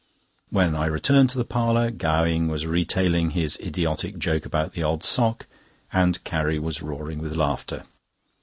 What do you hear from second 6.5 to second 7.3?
was roaring